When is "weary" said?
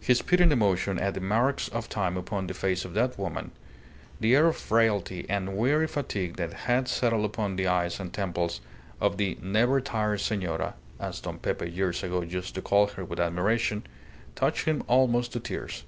5.54-5.86